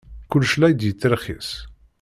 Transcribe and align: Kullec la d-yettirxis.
Kullec 0.29 0.53
la 0.57 0.67
d-yettirxis. 0.71 1.49